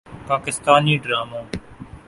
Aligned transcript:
پاکستانی 0.27 0.93
ڈراموں 1.03 1.43